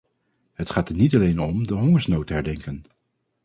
Het 0.53 0.69
gaat 0.71 0.89
er 0.89 0.95
niet 0.95 1.15
alleen 1.15 1.39
om 1.39 1.67
de 1.67 1.73
hongersnood 1.73 2.27
te 2.27 2.33
herdenken. 2.33 2.83